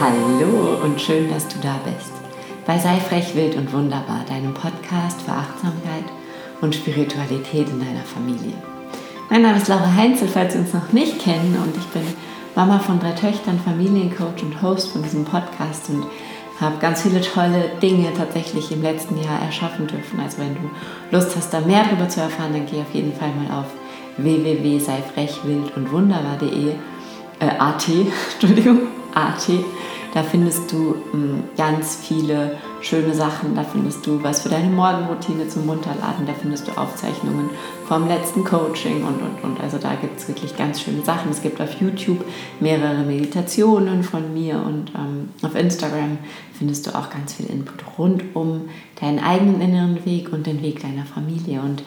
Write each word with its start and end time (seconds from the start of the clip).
Hallo 0.00 0.82
und 0.82 1.00
schön, 1.00 1.28
dass 1.28 1.46
du 1.48 1.58
da 1.60 1.78
bist. 1.84 2.12
Bei 2.66 2.78
Sei 2.78 2.96
frech, 2.96 3.34
wild 3.34 3.56
und 3.56 3.72
wunderbar, 3.72 4.24
deinem 4.26 4.54
Podcast 4.54 5.20
für 5.22 5.32
Achtsamkeit 5.32 6.04
und 6.60 6.74
Spiritualität 6.74 7.68
in 7.68 7.80
deiner 7.80 8.04
Familie. 8.04 8.54
Mein 9.28 9.42
Name 9.42 9.58
ist 9.58 9.68
Laura 9.68 9.94
Heinzel, 9.94 10.28
falls 10.28 10.54
Sie 10.54 10.60
uns 10.60 10.72
noch 10.72 10.92
nicht 10.92 11.18
kennen, 11.18 11.56
und 11.62 11.76
ich 11.76 11.86
bin 11.88 12.02
Mama 12.54 12.78
von 12.78 12.98
drei 12.98 13.12
Töchtern, 13.12 13.60
Familiencoach 13.62 14.42
und 14.42 14.62
Host 14.62 14.92
von 14.92 15.02
diesem 15.02 15.24
Podcast 15.24 15.90
und 15.90 16.06
habe 16.60 16.78
ganz 16.80 17.02
viele 17.02 17.20
tolle 17.20 17.72
Dinge 17.82 18.08
tatsächlich 18.16 18.72
im 18.72 18.82
letzten 18.82 19.22
Jahr 19.22 19.42
erschaffen 19.42 19.86
dürfen. 19.86 20.18
Also 20.20 20.38
wenn 20.38 20.54
du 20.54 20.70
Lust 21.10 21.36
hast, 21.36 21.52
da 21.52 21.60
mehr 21.60 21.84
darüber 21.84 22.08
zu 22.08 22.20
erfahren, 22.20 22.52
dann 22.54 22.66
geh 22.66 22.80
auf 22.80 22.94
jeden 22.94 23.12
Fall 23.12 23.30
mal 23.34 23.60
auf 23.60 23.66
www.seifrechwild 24.16 25.76
und 25.76 25.92
wunderbar.de 25.92 26.74
äh, 27.42 27.58
AT, 27.58 27.88
Entschuldigung, 28.40 28.88
AT 29.14 29.48
da 30.14 30.22
findest 30.22 30.70
du 30.70 30.94
ähm, 31.14 31.44
ganz 31.56 31.96
viele 31.96 32.58
schöne 32.82 33.14
Sachen. 33.14 33.54
Da 33.54 33.64
findest 33.64 34.06
du 34.06 34.22
was 34.22 34.42
für 34.42 34.50
deine 34.50 34.68
Morgenroutine 34.68 35.48
zum 35.48 35.64
Munterladen. 35.64 36.26
Da 36.26 36.34
findest 36.34 36.68
du 36.68 36.72
Aufzeichnungen 36.72 37.48
vom 37.88 38.06
letzten 38.08 38.44
Coaching 38.44 39.04
und, 39.04 39.22
und, 39.22 39.42
und. 39.42 39.60
Also 39.60 39.78
da 39.78 39.94
gibt 39.94 40.18
es 40.18 40.28
wirklich 40.28 40.54
ganz 40.54 40.82
schöne 40.82 41.02
Sachen. 41.02 41.30
Es 41.30 41.40
gibt 41.40 41.62
auf 41.62 41.80
YouTube 41.80 42.22
mehrere 42.60 43.04
Meditationen 43.04 44.02
von 44.02 44.34
mir 44.34 44.56
und 44.56 44.92
ähm, 44.94 45.30
auf 45.40 45.54
Instagram 45.54 46.18
findest 46.58 46.86
du 46.86 46.94
auch 46.94 47.08
ganz 47.08 47.32
viel 47.32 47.46
Input 47.46 47.82
rund 47.96 48.22
um 48.34 48.68
deinen 49.00 49.18
eigenen 49.18 49.62
inneren 49.62 50.04
Weg 50.04 50.30
und 50.30 50.46
den 50.46 50.60
Weg 50.60 50.82
deiner 50.82 51.06
Familie. 51.06 51.62
Und 51.62 51.82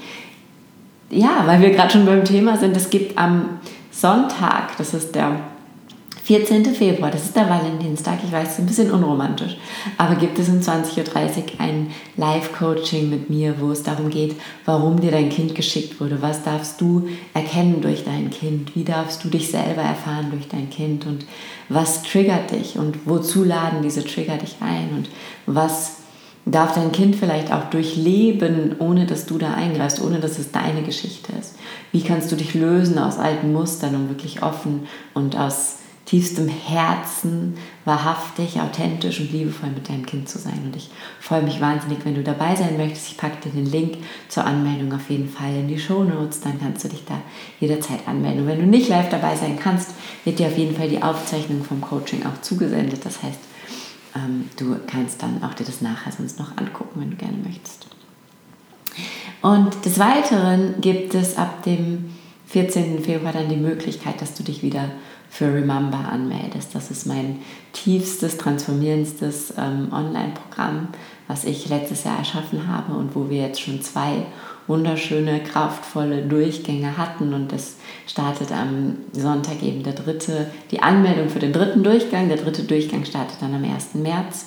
ja, 1.11 1.43
weil 1.45 1.61
wir 1.61 1.69
gerade 1.69 1.91
schon 1.91 2.07
beim 2.07 2.25
Thema 2.25 2.57
sind, 2.57 2.75
es 2.75 2.89
gibt 2.89 3.19
am 3.19 3.59
Sonntag, 3.91 4.75
das 4.77 4.95
ist 4.95 5.13
der 5.13 5.41
14. 6.25 6.65
Februar, 6.73 7.11
das 7.11 7.25
ist 7.25 7.35
der 7.35 7.47
Valentinstag, 7.47 8.17
ich 8.25 8.31
weiß, 8.31 8.47
es 8.47 8.53
ist 8.53 8.59
ein 8.59 8.65
bisschen 8.65 8.89
unromantisch, 8.89 9.57
aber 9.99 10.15
gibt 10.15 10.39
es 10.39 10.49
um 10.49 10.59
20.30 10.59 10.97
Uhr 10.97 11.59
ein 11.59 11.91
Live-Coaching 12.17 13.11
mit 13.11 13.29
mir, 13.29 13.61
wo 13.61 13.69
es 13.69 13.83
darum 13.83 14.09
geht, 14.09 14.35
warum 14.65 14.99
dir 14.99 15.11
dein 15.11 15.29
Kind 15.29 15.53
geschickt 15.53 16.01
wurde, 16.01 16.23
was 16.23 16.41
darfst 16.41 16.81
du 16.81 17.07
erkennen 17.35 17.79
durch 17.81 18.05
dein 18.05 18.31
Kind, 18.31 18.75
wie 18.75 18.83
darfst 18.83 19.23
du 19.23 19.29
dich 19.29 19.51
selber 19.51 19.83
erfahren 19.83 20.31
durch 20.31 20.47
dein 20.47 20.71
Kind 20.71 21.05
und 21.05 21.27
was 21.69 22.01
triggert 22.01 22.51
dich 22.51 22.79
und 22.79 23.05
wozu 23.05 23.43
laden 23.43 23.83
diese 23.83 24.03
Trigger 24.03 24.37
dich 24.37 24.55
ein 24.61 24.95
und 24.95 25.09
was 25.45 25.97
darf 26.47 26.73
dein 26.73 26.91
Kind 26.91 27.15
vielleicht 27.15 27.53
auch 27.53 27.65
durchleben, 27.65 28.77
ohne 28.79 29.05
dass 29.05 29.27
du 29.27 29.37
da 29.37 29.53
eingreifst, 29.53 30.01
ohne 30.01 30.19
dass 30.19 30.39
es 30.39 30.51
deine 30.51 30.81
Geschichte 30.81 31.33
ist. 31.39 31.53
Wie 31.91 32.01
kannst 32.01 32.31
du 32.31 32.35
dich 32.35 32.55
lösen 32.55 32.97
aus 32.97 33.19
alten 33.19 33.53
Mustern 33.53 33.93
und 33.93 34.09
wirklich 34.09 34.41
offen 34.41 34.87
und 35.13 35.37
aus 35.37 35.77
tiefstem 36.05 36.47
Herzen 36.47 37.57
wahrhaftig, 37.83 38.61
authentisch 38.61 39.19
und 39.19 39.31
liebevoll 39.31 39.71
mit 39.71 39.89
deinem 39.89 40.05
Kind 40.05 40.29
zu 40.29 40.37
sein. 40.37 40.61
Und 40.63 40.75
ich 40.75 40.89
freue 41.19 41.41
mich 41.41 41.59
wahnsinnig, 41.59 41.99
wenn 42.03 42.13
du 42.13 42.23
dabei 42.23 42.55
sein 42.55 42.77
möchtest. 42.77 43.07
Ich 43.07 43.17
packe 43.17 43.37
dir 43.43 43.51
den 43.51 43.65
Link 43.65 43.97
zur 44.29 44.45
Anmeldung 44.45 44.93
auf 44.93 45.09
jeden 45.09 45.27
Fall 45.29 45.55
in 45.55 45.67
die 45.67 45.79
Show 45.79 46.03
Notes. 46.03 46.41
Dann 46.41 46.59
kannst 46.59 46.83
du 46.83 46.89
dich 46.89 47.05
da 47.05 47.19
jederzeit 47.59 48.07
anmelden. 48.07 48.41
Und 48.41 48.47
wenn 48.47 48.59
du 48.59 48.67
nicht 48.67 48.87
live 48.87 49.09
dabei 49.09 49.35
sein 49.35 49.57
kannst, 49.57 49.91
wird 50.23 50.37
dir 50.37 50.47
auf 50.47 50.57
jeden 50.57 50.75
Fall 50.75 50.89
die 50.89 51.01
Aufzeichnung 51.01 51.63
vom 51.63 51.81
Coaching 51.81 52.23
auch 52.25 52.39
zugesendet. 52.41 53.03
Das 53.03 53.23
heißt, 53.23 53.39
ähm, 54.15 54.49
du 54.57 54.75
kannst 54.85 55.23
dann 55.23 55.43
auch 55.43 55.55
dir 55.55 55.65
das 55.65 55.81
nachher 55.81 56.11
sonst 56.11 56.37
noch 56.37 56.55
angucken, 56.57 57.01
wenn 57.01 57.11
du 57.11 57.17
gerne 57.17 57.37
möchtest. 57.37 57.87
Und 59.41 59.85
des 59.85 59.99
Weiteren 59.99 60.81
gibt 60.81 61.15
es 61.15 61.37
ab 61.37 61.63
dem 61.63 62.11
14. 62.47 63.03
Februar 63.03 63.33
dann 63.33 63.49
die 63.49 63.57
Möglichkeit, 63.57 64.21
dass 64.21 64.35
du 64.35 64.43
dich 64.43 64.61
wieder 64.61 64.91
für 65.35 65.53
Remember 65.53 65.97
anmeldest. 65.97 66.73
Das 66.73 66.91
ist 66.91 67.05
mein 67.05 67.39
tiefstes, 67.73 68.37
transformierendstes 68.37 69.53
ähm, 69.57 69.89
Online-Programm, 69.91 70.87
was 71.27 71.43
ich 71.43 71.67
letztes 71.67 72.05
Jahr 72.05 72.19
erschaffen 72.19 72.69
habe 72.69 72.93
und 72.93 73.15
wo 73.15 73.29
wir 73.29 73.41
jetzt 73.41 73.59
schon 73.59 73.81
zwei 73.81 74.27
wunderschöne, 74.67 75.41
kraftvolle 75.41 76.21
Durchgänge 76.21 76.97
hatten. 76.97 77.33
Und 77.33 77.51
das 77.51 77.75
startet 78.07 78.53
am 78.53 78.95
Sonntag 79.11 79.61
eben 79.61 79.83
der 79.83 79.91
dritte, 79.91 80.49
die 80.71 80.81
Anmeldung 80.81 81.27
für 81.27 81.39
den 81.39 81.51
dritten 81.51 81.83
Durchgang. 81.83 82.29
Der 82.29 82.37
dritte 82.37 82.63
Durchgang 82.63 83.03
startet 83.03 83.41
dann 83.41 83.53
am 83.53 83.63
1. 83.65 83.95
März. 83.95 84.45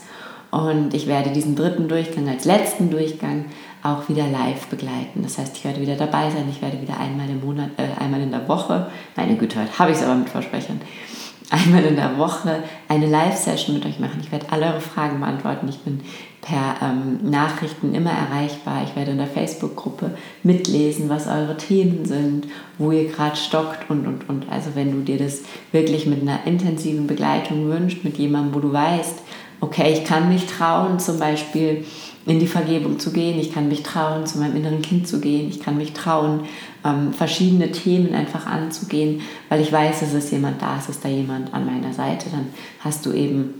Und 0.51 0.95
ich 0.95 1.07
werde 1.07 1.31
diesen 1.31 1.57
dritten 1.57 1.89
Durchgang 1.89 2.29
als 2.29 2.45
letzten 2.45 2.91
Durchgang 2.91 3.47
auch 3.83 4.09
wieder 4.09 4.27
live 4.27 4.67
begleiten. 4.67 5.23
Das 5.23 5.39
heißt, 5.39 5.57
ich 5.57 5.65
werde 5.65 5.81
wieder 5.81 5.97
dabei 5.97 6.31
sein, 6.31 6.49
ich 6.51 6.63
werde 6.63 6.81
wieder 6.81 6.99
einmal 6.99 7.29
im 7.29 7.45
Monat, 7.45 7.71
äh, 7.77 8.03
einmal 8.03 8.21
in 8.21 8.31
der 8.31 8.49
Woche, 8.49 8.89
meine 9.15 9.37
Güte, 9.37 9.61
heute 9.61 9.79
habe 9.79 9.91
ich 9.91 9.99
es 9.99 10.03
aber 10.03 10.15
mit 10.15 10.29
Versprechern, 10.29 10.81
einmal 11.51 11.85
in 11.85 11.97
der 11.97 12.19
Woche 12.19 12.63
eine 12.89 13.07
Live-Session 13.07 13.75
mit 13.75 13.87
euch 13.87 13.99
machen. 13.99 14.21
Ich 14.23 14.33
werde 14.33 14.47
alle 14.51 14.67
eure 14.67 14.81
Fragen 14.81 15.21
beantworten. 15.21 15.69
Ich 15.69 15.79
bin 15.79 16.01
per 16.43 16.77
ähm, 16.83 17.31
Nachrichten 17.31 17.95
immer 17.95 18.11
erreichbar. 18.11 18.83
Ich 18.85 18.97
werde 18.97 19.13
in 19.13 19.19
der 19.19 19.27
Facebook-Gruppe 19.27 20.17
mitlesen, 20.43 21.09
was 21.09 21.27
eure 21.27 21.57
Themen 21.57 22.05
sind, 22.05 22.49
wo 22.79 22.91
ihr 22.91 23.09
gerade 23.09 23.37
stockt 23.37 23.89
und, 23.91 24.07
und, 24.07 24.29
und. 24.29 24.47
Also 24.51 24.71
wenn 24.75 24.93
du 24.93 25.01
dir 25.01 25.19
das 25.19 25.43
wirklich 25.73 26.07
mit 26.07 26.21
einer 26.21 26.47
intensiven 26.47 27.07
Begleitung 27.07 27.69
wünschst, 27.69 28.05
mit 28.05 28.19
jemandem, 28.19 28.55
wo 28.55 28.61
du 28.61 28.73
weißt, 28.73 29.23
okay, 29.61 29.93
ich 29.93 30.05
kann 30.05 30.29
mich 30.29 30.47
trauen, 30.47 30.99
zum 30.99 31.19
Beispiel 31.19 31.85
in 32.27 32.39
die 32.39 32.47
Vergebung 32.47 32.99
zu 32.99 33.11
gehen, 33.11 33.39
ich 33.39 33.53
kann 33.53 33.69
mich 33.69 33.83
trauen, 33.83 34.27
zu 34.27 34.39
meinem 34.39 34.57
inneren 34.57 34.83
Kind 34.83 35.09
zu 35.09 35.21
gehen, 35.21 35.49
ich 35.49 35.61
kann 35.61 35.79
mich 35.79 35.95
trauen, 35.95 36.41
ähm, 36.85 37.13
verschiedene 37.13 37.73
Themen 37.73 38.15
einfach 38.15 38.47
anzugehen, 38.47 39.23
weil 39.49 39.63
ich 39.63 39.73
weiß, 39.73 40.03
es 40.03 40.13
ist 40.13 40.31
jemand 40.31 40.61
da, 40.61 40.77
es 40.79 40.91
ist 40.91 41.05
da 41.05 41.09
jemand 41.09 41.55
an 41.55 41.65
meiner 41.65 41.93
Seite, 41.93 42.27
dann 42.31 42.49
hast 42.81 43.07
du 43.07 43.13
eben 43.13 43.55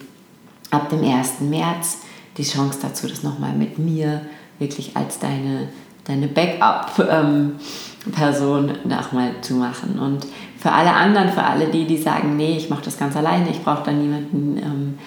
ab 0.71 0.91
dem 0.91 1.03
1. 1.03 1.41
März 1.41 2.03
die 2.37 2.43
Chance 2.43 2.79
dazu, 2.83 3.09
das 3.09 3.23
nochmal 3.23 3.55
mit 3.55 3.79
mir 3.79 4.21
wirklich 4.59 4.95
als 4.97 5.19
deine, 5.19 5.69
deine 6.05 6.29
Backup-Person 6.29 8.69
ähm, 8.69 8.77
nochmal 8.85 9.31
zu 9.41 9.55
machen. 9.55 9.99
Und 9.99 10.27
für 10.59 10.73
alle 10.73 10.93
anderen, 10.93 11.31
für 11.31 11.43
alle 11.43 11.69
die, 11.69 11.87
die 11.87 11.97
sagen, 11.97 12.37
nee, 12.37 12.57
ich 12.57 12.69
mache 12.69 12.85
das 12.85 12.99
ganz 12.99 13.17
alleine, 13.17 13.49
ich 13.51 13.63
brauche 13.63 13.85
da 13.85 13.93
niemanden, 13.93 14.59
ähm, 14.59 14.99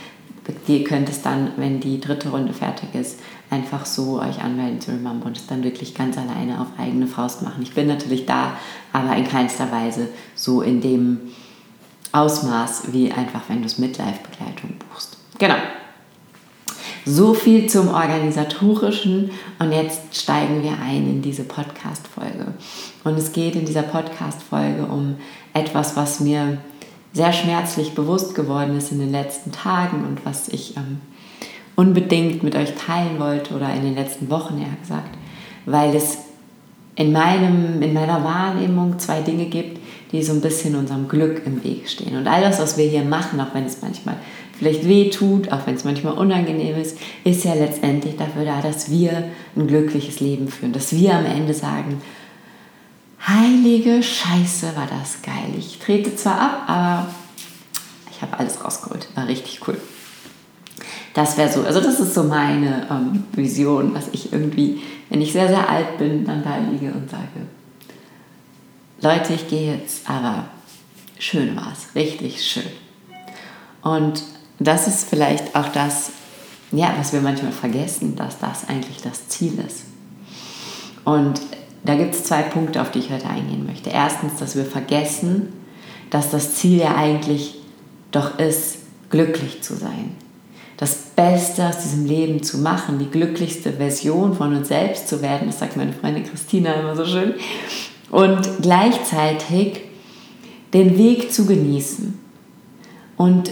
ihr 0.68 0.84
könnt 0.84 1.10
es 1.10 1.22
dann, 1.22 1.52
wenn 1.58 1.80
die 1.80 2.00
dritte 2.00 2.30
Runde 2.30 2.54
fertig 2.54 2.94
ist, 2.94 3.20
einfach 3.50 3.86
so 3.86 4.22
euch 4.22 4.42
anmelden 4.42 4.80
zu 4.80 4.92
Remember 4.92 5.26
und 5.26 5.38
es 5.38 5.46
dann 5.46 5.64
wirklich 5.64 5.94
ganz 5.94 6.18
alleine 6.18 6.62
auf 6.62 6.68
eigene 6.80 7.08
Faust 7.08 7.42
machen. 7.42 7.62
Ich 7.62 7.74
bin 7.74 7.88
natürlich 7.88 8.26
da, 8.26 8.54
aber 8.94 9.16
in 9.16 9.28
keinster 9.28 9.72
Weise 9.72 10.08
so 10.36 10.62
in 10.62 10.82
dem 10.82 11.20
Ausmaß 12.14 12.92
wie 12.92 13.12
einfach, 13.12 13.42
wenn 13.48 13.60
du 13.60 13.66
es 13.66 13.78
mit 13.78 13.98
Live-Begleitung 13.98 14.76
buchst. 14.90 15.18
Genau. 15.38 15.56
So 17.06 17.34
viel 17.34 17.68
zum 17.68 17.88
Organisatorischen 17.88 19.32
und 19.60 19.72
jetzt 19.72 20.16
steigen 20.16 20.62
wir 20.62 20.74
ein 20.74 21.10
in 21.10 21.22
diese 21.22 21.44
Podcast-Folge. 21.44 22.54
Und 23.04 23.18
es 23.18 23.32
geht 23.32 23.56
in 23.56 23.66
dieser 23.66 23.82
Podcast-Folge 23.82 24.86
um 24.86 25.16
etwas, 25.54 25.96
was 25.96 26.20
mir 26.20 26.60
sehr 27.14 27.34
schmerzlich 27.34 27.94
bewusst 27.94 28.36
geworden 28.36 28.78
ist 28.78 28.92
in 28.92 29.00
den 29.00 29.12
letzten 29.12 29.52
Tagen 29.52 30.06
und 30.06 30.26
was 30.26 30.48
ich 30.50 30.78
ähm, 30.78 31.02
unbedingt 31.76 32.44
mit 32.44 32.56
euch 32.56 32.74
teilen 32.76 33.20
wollte 33.20 33.54
oder 33.54 33.74
in 33.74 33.84
den 33.84 33.96
letzten 33.96 34.30
Wochen 34.30 34.60
eher 34.60 34.78
gesagt, 34.82 35.18
weil 35.66 35.96
es 35.96 36.20
in, 36.96 37.12
meinem, 37.12 37.82
in 37.82 37.94
meiner 37.94 38.24
Wahrnehmung 38.24 39.00
zwei 39.00 39.22
Dinge 39.22 39.46
gibt, 39.46 39.80
die 40.12 40.24
so 40.24 40.34
ein 40.34 40.42
bisschen 40.42 40.76
unserem 40.76 41.08
Glück 41.08 41.42
im 41.46 41.64
Weg 41.64 41.90
stehen. 41.90 42.18
Und 42.18 42.28
all 42.28 42.42
das, 42.42 42.60
was 42.60 42.78
wir 42.78 42.86
hier 42.86 43.04
machen, 43.04 43.40
auch 43.40 43.54
wenn 43.54 43.66
es 43.66 43.82
manchmal 43.82 44.18
vielleicht 44.58 44.88
weh 44.88 45.10
tut, 45.10 45.52
auch 45.52 45.66
wenn 45.66 45.76
es 45.76 45.86
manchmal 45.86 46.14
unangenehm 46.14 46.76
ist, 46.76 46.98
ist 47.24 47.46
ja 47.46 47.54
letztendlich 47.54 48.18
dafür 48.18 48.46
da, 48.46 48.62
dass 48.62 48.92
wir 48.92 49.24
ein 49.56 49.68
glückliches 49.68 50.20
Leben 50.20 50.50
führen, 50.50 50.74
dass 50.74 50.96
wir 50.96 51.16
am 51.16 51.26
Ende 51.26 51.54
sagen, 51.54 52.02
heilige 53.28 54.02
Scheiße, 54.02 54.76
war 54.76 54.88
das 54.88 55.22
geil. 55.22 55.54
Ich 55.58 55.80
trete 55.80 56.16
zwar 56.16 56.40
ab, 56.40 56.64
aber 56.68 57.08
ich 58.12 58.22
habe 58.22 58.38
alles 58.38 58.64
rausgeholt. 58.64 59.08
War 59.16 59.28
richtig 59.28 59.68
cool. 59.68 59.78
Das 61.14 61.38
wäre 61.38 61.52
so, 61.52 61.64
also 61.64 61.82
das 61.82 62.00
ist 62.00 62.14
so 62.14 62.24
meine 62.24 62.88
ähm, 62.90 63.24
Vision, 63.34 63.94
was 63.94 64.08
ich 64.12 64.32
irgendwie, 64.32 64.82
wenn 65.10 65.22
ich 65.22 65.34
sehr, 65.34 65.48
sehr 65.48 65.70
alt 65.70 65.98
bin, 65.98 66.26
dann 66.26 66.44
da 66.44 66.58
liege 66.58 66.94
und 66.94 67.10
sage, 67.10 67.28
Leute, 69.02 69.34
ich 69.34 69.48
gehe 69.48 69.76
jetzt, 69.76 70.10
aber 70.10 70.46
schön 71.20 71.56
war 71.56 71.74
es, 71.74 71.96
richtig 71.96 72.44
schön. 72.44 72.72
Und 73.82 74.24
das 74.60 74.88
ist 74.88 75.10
vielleicht 75.10 75.56
auch 75.56 75.70
das, 75.70 76.12
ja, 76.72 76.94
was 76.98 77.12
wir 77.12 77.22
manchmal 77.22 77.52
vergessen, 77.52 78.16
dass 78.16 78.40
das 78.40 78.70
eigentlich 78.70 79.02
das 79.02 79.28
Ziel 79.28 79.60
ist. 79.66 79.86
Und 81.04 81.42
da 81.84 81.96
gibt 81.96 82.14
es 82.14 82.24
zwei 82.24 82.44
Punkte, 82.44 82.82
auf 82.82 82.92
die 82.92 83.00
ich 83.00 83.12
heute 83.12 83.28
eingehen 83.28 83.66
möchte. 83.66 83.90
Erstens, 83.90 84.36
dass 84.36 84.56
wir 84.56 84.66
vergessen, 84.66 85.54
dass 86.10 86.30
das 86.30 86.56
Ziel 86.56 86.80
ja 86.80 86.96
eigentlich 86.96 87.56
doch 88.12 88.38
ist, 88.40 88.78
glücklich 89.10 89.64
zu 89.64 89.76
sein. 89.76 90.12
Das 90.78 90.96
Beste 91.16 91.68
aus 91.68 91.80
diesem 91.80 92.06
Leben 92.06 92.44
zu 92.44 92.58
machen, 92.58 93.00
die 93.00 93.10
glücklichste 93.10 93.74
Version 93.74 94.36
von 94.36 94.56
uns 94.56 94.68
selbst 94.68 95.08
zu 95.08 95.22
werden, 95.22 95.48
das 95.48 95.60
sagt 95.60 95.78
meine 95.78 95.94
Freundin 95.94 96.24
Christina 96.26 96.74
immer 96.74 96.96
so 96.96 97.06
schön. 97.06 97.36
Und 98.10 98.42
gleichzeitig 98.62 99.82
den 100.74 100.98
Weg 100.98 101.32
zu 101.32 101.46
genießen. 101.46 102.20
und 103.18 103.52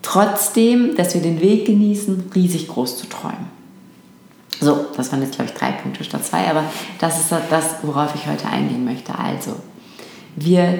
trotzdem, 0.00 0.96
dass 0.96 1.14
wir 1.14 1.20
den 1.20 1.40
Weg 1.40 1.66
genießen, 1.66 2.30
riesig 2.34 2.68
groß 2.68 2.98
zu 2.98 3.06
träumen. 3.08 3.61
So, 4.62 4.86
das 4.96 5.10
waren 5.10 5.22
jetzt, 5.22 5.34
glaube 5.34 5.50
ich, 5.50 5.58
drei 5.58 5.72
Punkte 5.72 6.04
statt 6.04 6.24
zwei, 6.24 6.48
aber 6.48 6.62
das 7.00 7.18
ist 7.18 7.32
das, 7.50 7.64
worauf 7.82 8.14
ich 8.14 8.28
heute 8.28 8.46
eingehen 8.46 8.84
möchte. 8.84 9.12
Also, 9.18 9.56
wir 10.36 10.78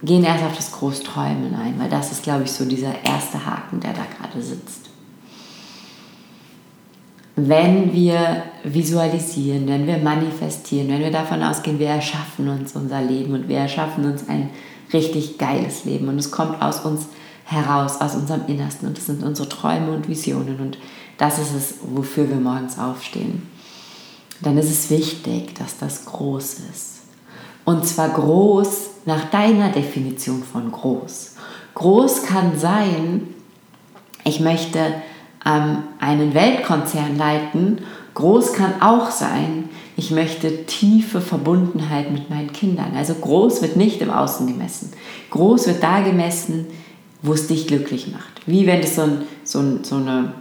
gehen 0.00 0.22
erst 0.22 0.44
auf 0.44 0.56
das 0.56 0.70
Großträumen 0.70 1.52
ein, 1.56 1.74
weil 1.76 1.88
das 1.88 2.12
ist, 2.12 2.22
glaube 2.22 2.44
ich, 2.44 2.52
so 2.52 2.64
dieser 2.64 2.92
erste 3.04 3.44
Haken, 3.44 3.80
der 3.80 3.94
da 3.94 4.02
gerade 4.16 4.40
sitzt. 4.40 4.90
Wenn 7.34 7.92
wir 7.92 8.44
visualisieren, 8.62 9.66
wenn 9.66 9.88
wir 9.88 9.98
manifestieren, 9.98 10.88
wenn 10.88 11.00
wir 11.00 11.10
davon 11.10 11.42
ausgehen, 11.42 11.80
wir 11.80 11.88
erschaffen 11.88 12.48
uns 12.48 12.76
unser 12.76 13.02
Leben 13.02 13.34
und 13.34 13.48
wir 13.48 13.58
erschaffen 13.58 14.04
uns 14.04 14.28
ein 14.28 14.50
richtig 14.92 15.36
geiles 15.36 15.84
Leben 15.84 16.08
und 16.08 16.20
es 16.20 16.30
kommt 16.30 16.62
aus 16.62 16.84
uns 16.84 17.08
heraus, 17.44 18.00
aus 18.00 18.14
unserem 18.14 18.46
Innersten 18.46 18.86
und 18.88 18.96
es 18.96 19.06
sind 19.06 19.24
unsere 19.24 19.48
Träume 19.48 19.90
und 19.90 20.08
Visionen 20.08 20.60
und 20.60 20.78
das 21.18 21.38
ist 21.38 21.54
es, 21.54 21.74
wofür 21.82 22.28
wir 22.28 22.36
morgens 22.36 22.78
aufstehen. 22.78 23.48
Dann 24.42 24.58
ist 24.58 24.70
es 24.70 24.90
wichtig, 24.90 25.54
dass 25.54 25.78
das 25.78 26.04
groß 26.04 26.56
ist. 26.72 26.96
Und 27.64 27.86
zwar 27.86 28.10
groß 28.10 28.90
nach 29.06 29.30
deiner 29.30 29.70
Definition 29.70 30.42
von 30.42 30.70
groß. 30.70 31.36
Groß 31.74 32.22
kann 32.22 32.58
sein, 32.58 33.28
ich 34.24 34.40
möchte 34.40 34.94
ähm, 35.44 35.78
einen 36.00 36.34
Weltkonzern 36.34 37.16
leiten. 37.16 37.78
Groß 38.14 38.52
kann 38.52 38.80
auch 38.80 39.10
sein, 39.10 39.68
ich 39.96 40.10
möchte 40.10 40.66
tiefe 40.66 41.20
Verbundenheit 41.20 42.10
mit 42.10 42.28
meinen 42.28 42.52
Kindern. 42.52 42.92
Also 42.96 43.14
groß 43.14 43.62
wird 43.62 43.76
nicht 43.76 44.00
im 44.02 44.10
Außen 44.10 44.46
gemessen. 44.46 44.92
Groß 45.30 45.68
wird 45.68 45.82
da 45.82 46.00
gemessen, 46.00 46.66
wo 47.22 47.32
es 47.32 47.46
dich 47.46 47.66
glücklich 47.66 48.12
macht. 48.12 48.42
Wie 48.46 48.66
wenn 48.66 48.80
es 48.80 48.96
so, 48.96 49.02
ein, 49.02 49.22
so, 49.44 49.60
ein, 49.60 49.84
so 49.84 49.96
eine, 49.96 50.34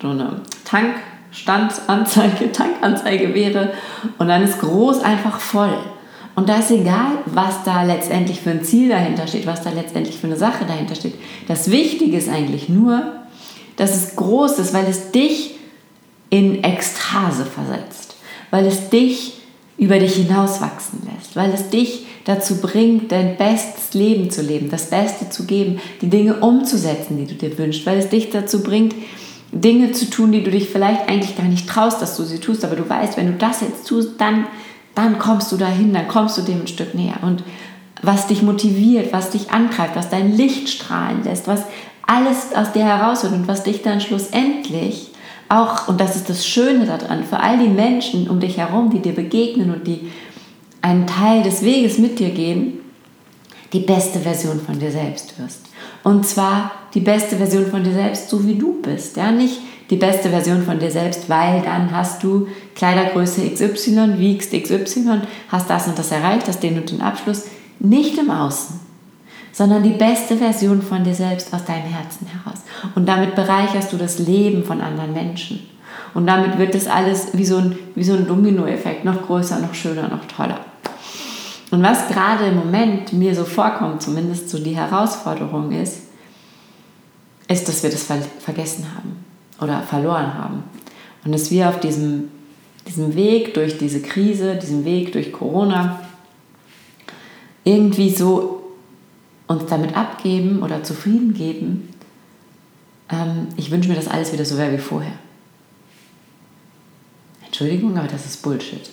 so 0.00 0.08
eine 0.08 0.42
Tankstandsanzeige, 0.64 2.52
Tankanzeige 2.52 3.34
wäre 3.34 3.72
und 4.18 4.28
dann 4.28 4.42
ist 4.42 4.60
groß 4.60 5.02
einfach 5.02 5.40
voll. 5.40 5.76
Und 6.34 6.50
da 6.50 6.58
ist 6.58 6.70
egal, 6.70 7.12
was 7.24 7.64
da 7.64 7.82
letztendlich 7.82 8.40
für 8.42 8.50
ein 8.50 8.62
Ziel 8.62 8.90
dahinter 8.90 9.26
steht, 9.26 9.46
was 9.46 9.62
da 9.62 9.70
letztendlich 9.70 10.18
für 10.18 10.26
eine 10.26 10.36
Sache 10.36 10.66
dahinter 10.66 10.94
steht. 10.94 11.14
Das 11.48 11.70
Wichtige 11.70 12.18
ist 12.18 12.28
eigentlich 12.28 12.68
nur, 12.68 13.14
dass 13.76 13.96
es 13.96 14.16
groß 14.16 14.58
ist, 14.58 14.74
weil 14.74 14.86
es 14.86 15.12
dich 15.12 15.54
in 16.28 16.62
Ekstase 16.62 17.46
versetzt, 17.46 18.16
weil 18.50 18.66
es 18.66 18.90
dich 18.90 19.40
über 19.78 19.98
dich 19.98 20.14
hinauswachsen 20.14 21.08
lässt, 21.10 21.36
weil 21.36 21.52
es 21.52 21.70
dich 21.70 22.05
dazu 22.26 22.60
bringt, 22.60 23.12
dein 23.12 23.36
bestes 23.36 23.94
Leben 23.94 24.30
zu 24.30 24.42
leben, 24.42 24.68
das 24.68 24.90
Beste 24.90 25.30
zu 25.30 25.44
geben, 25.44 25.80
die 26.02 26.10
Dinge 26.10 26.34
umzusetzen, 26.40 27.16
die 27.16 27.26
du 27.26 27.34
dir 27.34 27.56
wünschst, 27.56 27.86
weil 27.86 27.98
es 27.98 28.08
dich 28.08 28.30
dazu 28.30 28.62
bringt, 28.62 28.94
Dinge 29.52 29.92
zu 29.92 30.10
tun, 30.10 30.32
die 30.32 30.42
du 30.42 30.50
dich 30.50 30.68
vielleicht 30.68 31.08
eigentlich 31.08 31.36
gar 31.36 31.46
nicht 31.46 31.68
traust, 31.68 32.02
dass 32.02 32.16
du 32.16 32.24
sie 32.24 32.40
tust, 32.40 32.64
aber 32.64 32.74
du 32.74 32.86
weißt, 32.86 33.16
wenn 33.16 33.28
du 33.28 33.34
das 33.34 33.60
jetzt 33.60 33.86
tust, 33.86 34.20
dann, 34.20 34.46
dann 34.96 35.20
kommst 35.20 35.52
du 35.52 35.56
dahin, 35.56 35.94
dann 35.94 36.08
kommst 36.08 36.36
du 36.36 36.42
dem 36.42 36.62
ein 36.62 36.66
Stück 36.66 36.94
näher. 36.94 37.18
Und 37.22 37.44
was 38.02 38.26
dich 38.26 38.42
motiviert, 38.42 39.12
was 39.12 39.30
dich 39.30 39.52
antreibt, 39.52 39.94
was 39.94 40.10
dein 40.10 40.36
Licht 40.36 40.68
strahlen 40.68 41.22
lässt, 41.22 41.46
was 41.46 41.62
alles 42.06 42.54
aus 42.56 42.72
dir 42.72 42.84
herausholt 42.84 43.32
und 43.32 43.46
was 43.46 43.62
dich 43.62 43.82
dann 43.82 44.00
schlussendlich 44.00 45.12
auch, 45.48 45.86
und 45.86 46.00
das 46.00 46.16
ist 46.16 46.28
das 46.28 46.44
Schöne 46.44 46.86
daran, 46.86 47.22
für 47.22 47.38
all 47.38 47.58
die 47.58 47.68
Menschen 47.68 48.28
um 48.28 48.40
dich 48.40 48.56
herum, 48.58 48.90
die 48.90 48.98
dir 48.98 49.14
begegnen 49.14 49.72
und 49.72 49.86
die 49.86 50.10
einen 50.86 51.06
Teil 51.06 51.42
des 51.42 51.62
Weges 51.62 51.98
mit 51.98 52.18
dir 52.20 52.30
gehen, 52.30 52.78
die 53.72 53.80
beste 53.80 54.20
Version 54.20 54.60
von 54.60 54.78
dir 54.78 54.92
selbst 54.92 55.38
wirst. 55.38 55.66
Und 56.04 56.24
zwar 56.24 56.70
die 56.94 57.00
beste 57.00 57.36
Version 57.36 57.66
von 57.66 57.82
dir 57.82 57.92
selbst, 57.92 58.30
so 58.30 58.46
wie 58.46 58.54
du 58.54 58.80
bist. 58.80 59.16
Ja, 59.16 59.32
nicht 59.32 59.58
die 59.90 59.96
beste 59.96 60.30
Version 60.30 60.62
von 60.62 60.78
dir 60.78 60.90
selbst, 60.90 61.28
weil 61.28 61.60
dann 61.62 61.90
hast 61.90 62.22
du 62.22 62.46
Kleidergröße 62.76 63.50
XY, 63.50 64.18
wiegst 64.18 64.52
XY, 64.52 65.22
hast 65.48 65.68
das 65.68 65.88
und 65.88 65.98
das 65.98 66.12
erreicht, 66.12 66.46
hast 66.46 66.62
den 66.62 66.78
und 66.78 66.90
den 66.90 67.00
Abschluss. 67.00 67.46
Nicht 67.80 68.16
im 68.18 68.30
Außen, 68.30 68.78
sondern 69.52 69.82
die 69.82 69.90
beste 69.90 70.36
Version 70.36 70.82
von 70.82 71.02
dir 71.02 71.14
selbst 71.14 71.52
aus 71.52 71.64
deinem 71.64 71.86
Herzen 71.86 72.28
heraus. 72.28 72.60
Und 72.94 73.08
damit 73.08 73.34
bereicherst 73.34 73.92
du 73.92 73.96
das 73.96 74.20
Leben 74.20 74.64
von 74.64 74.80
anderen 74.80 75.12
Menschen. 75.12 75.66
Und 76.14 76.26
damit 76.26 76.56
wird 76.56 76.74
das 76.74 76.86
alles 76.86 77.28
wie 77.34 77.44
so 77.44 77.58
ein, 77.58 77.76
wie 77.94 78.04
so 78.04 78.14
ein 78.14 78.26
Dominoeffekt, 78.26 79.04
noch 79.04 79.26
größer, 79.26 79.60
noch 79.60 79.74
schöner, 79.74 80.08
noch 80.08 80.24
toller. 80.24 80.60
Und 81.70 81.82
was 81.82 82.08
gerade 82.08 82.46
im 82.46 82.56
Moment 82.56 83.12
mir 83.12 83.34
so 83.34 83.44
vorkommt, 83.44 84.02
zumindest 84.02 84.48
so 84.48 84.58
die 84.58 84.76
Herausforderung 84.76 85.72
ist, 85.72 86.02
ist, 87.48 87.68
dass 87.68 87.82
wir 87.82 87.90
das 87.90 88.04
vergessen 88.04 88.86
haben 88.96 89.24
oder 89.60 89.82
verloren 89.82 90.34
haben. 90.34 90.64
Und 91.24 91.32
dass 91.32 91.50
wir 91.50 91.68
auf 91.68 91.80
diesem, 91.80 92.30
diesem 92.86 93.14
Weg 93.14 93.54
durch 93.54 93.78
diese 93.78 94.00
Krise, 94.00 94.56
diesem 94.56 94.84
Weg 94.84 95.12
durch 95.12 95.32
Corona, 95.32 96.00
irgendwie 97.64 98.10
so 98.10 98.74
uns 99.48 99.66
damit 99.66 99.96
abgeben 99.96 100.62
oder 100.62 100.84
zufrieden 100.84 101.34
geben, 101.34 101.88
ähm, 103.10 103.48
ich 103.56 103.70
wünsche 103.70 103.88
mir, 103.88 103.96
dass 103.96 104.08
alles 104.08 104.32
wieder 104.32 104.44
so 104.44 104.56
wäre 104.56 104.72
wie 104.72 104.78
vorher. 104.78 105.12
Entschuldigung, 107.44 107.96
aber 107.96 108.08
das 108.08 108.26
ist 108.26 108.42
Bullshit. 108.42 108.90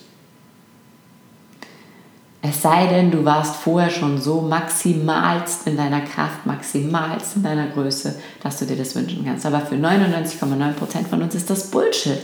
Es 2.45 2.61
sei 2.61 2.87
denn, 2.87 3.09
du 3.09 3.23
warst 3.23 3.55
vorher 3.55 3.89
schon 3.89 4.21
so 4.21 4.41
maximalst 4.41 5.65
in 5.65 5.77
deiner 5.77 6.01
Kraft, 6.01 6.45
maximalst 6.45 7.37
in 7.37 7.43
deiner 7.43 7.67
Größe, 7.67 8.19
dass 8.43 8.59
du 8.59 8.65
dir 8.65 8.75
das 8.75 8.95
wünschen 8.95 9.23
kannst. 9.25 9.45
Aber 9.45 9.61
für 9.61 9.75
99,9% 9.75 11.07
von 11.09 11.21
uns 11.21 11.35
ist 11.35 11.49
das 11.49 11.71
Bullshit. 11.71 12.19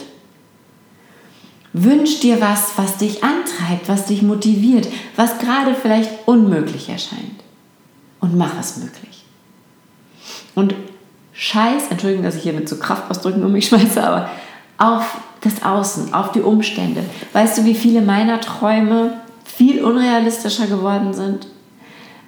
Wünsch 1.71 2.19
dir 2.19 2.41
was, 2.41 2.73
was 2.75 2.97
dich 2.97 3.23
antreibt, 3.23 3.87
was 3.87 4.07
dich 4.07 4.21
motiviert, 4.21 4.89
was 5.15 5.39
gerade 5.39 5.73
vielleicht 5.73 6.27
unmöglich 6.27 6.89
erscheint 6.89 7.41
und 8.19 8.37
mach 8.37 8.59
es 8.59 8.75
möglich. 8.75 9.23
Und 10.53 10.75
scheiß, 11.31 11.83
Entschuldigung, 11.91 12.25
dass 12.25 12.35
ich 12.35 12.43
hier 12.43 12.51
mit 12.51 12.67
so 12.67 12.75
Kraftausdrücken 12.75 13.45
um 13.45 13.53
mich 13.53 13.67
schmeiße, 13.69 14.05
aber 14.05 14.29
auf 14.77 15.21
das 15.39 15.63
Außen, 15.63 16.13
auf 16.13 16.33
die 16.33 16.41
Umstände. 16.41 17.05
Weißt 17.31 17.57
du, 17.57 17.63
wie 17.63 17.75
viele 17.75 18.01
meiner 18.01 18.41
Träume 18.41 19.13
viel 19.59 19.83
unrealistischer 19.83 20.67
geworden 20.67 21.13
sind? 21.13 21.47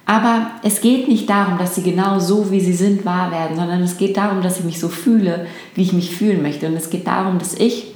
Aber 0.04 0.50
es 0.62 0.82
geht 0.82 1.08
nicht 1.08 1.30
darum, 1.30 1.56
dass 1.56 1.74
sie 1.74 1.82
genau 1.82 2.18
so, 2.18 2.50
wie 2.50 2.60
sie 2.60 2.74
sind, 2.74 3.06
wahr 3.06 3.30
werden, 3.30 3.56
sondern 3.56 3.82
es 3.82 3.96
geht 3.96 4.18
darum, 4.18 4.42
dass 4.42 4.58
ich 4.58 4.64
mich 4.64 4.78
so 4.78 4.90
fühle, 4.90 5.46
wie 5.74 5.80
ich 5.80 5.94
mich 5.94 6.14
fühlen 6.14 6.42
möchte. 6.42 6.66
Und 6.66 6.74
es 6.74 6.90
geht 6.90 7.06
darum, 7.06 7.38
dass 7.38 7.54
ich 7.54 7.86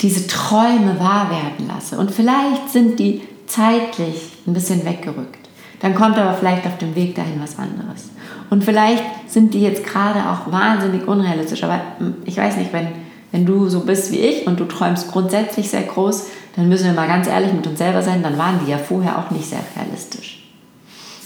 diese 0.00 0.26
Träume 0.26 0.98
wahr 0.98 1.30
werden 1.30 1.68
lasse. 1.68 1.96
Und 1.98 2.10
vielleicht 2.10 2.68
sind 2.68 2.98
die 2.98 3.22
zeitlich 3.46 4.32
ein 4.44 4.54
bisschen 4.54 4.84
weggerückt. 4.84 5.48
Dann 5.78 5.94
kommt 5.94 6.18
aber 6.18 6.34
vielleicht 6.34 6.66
auf 6.66 6.78
dem 6.78 6.96
Weg 6.96 7.14
dahin 7.14 7.40
was 7.40 7.58
anderes. 7.58 8.10
Und 8.50 8.64
vielleicht 8.64 9.04
sind 9.28 9.54
die 9.54 9.60
jetzt 9.60 9.84
gerade 9.84 10.18
auch 10.28 10.50
wahnsinnig 10.50 11.06
unrealistisch. 11.06 11.62
Aber 11.62 11.80
hm, 11.98 12.16
ich 12.24 12.36
weiß 12.36 12.56
nicht, 12.56 12.72
wenn, 12.72 12.88
wenn 13.34 13.46
du 13.46 13.68
so 13.68 13.80
bist 13.80 14.12
wie 14.12 14.20
ich 14.20 14.46
und 14.46 14.60
du 14.60 14.64
träumst 14.64 15.10
grundsätzlich 15.10 15.68
sehr 15.68 15.82
groß, 15.82 16.26
dann 16.54 16.68
müssen 16.68 16.84
wir 16.84 16.92
mal 16.92 17.08
ganz 17.08 17.26
ehrlich 17.26 17.52
mit 17.52 17.66
uns 17.66 17.80
selber 17.80 18.00
sein, 18.00 18.22
dann 18.22 18.38
waren 18.38 18.60
die 18.64 18.70
ja 18.70 18.78
vorher 18.78 19.18
auch 19.18 19.32
nicht 19.32 19.44
sehr 19.44 19.58
realistisch. 19.76 20.46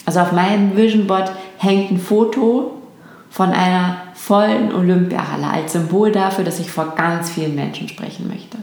Also 0.06 0.20
auf 0.20 0.32
meinem 0.32 0.74
Vision 0.74 1.06
Board 1.06 1.30
hängt 1.58 1.90
ein 1.90 2.00
Foto 2.00 2.80
von 3.28 3.50
einer 3.50 3.98
vollen 4.14 4.74
Olympiahalle 4.74 5.48
als 5.48 5.74
Symbol 5.74 6.10
dafür, 6.10 6.44
dass 6.44 6.58
ich 6.58 6.70
vor 6.70 6.94
ganz 6.96 7.28
vielen 7.28 7.54
Menschen 7.54 7.90
sprechen 7.90 8.26
möchte. 8.26 8.56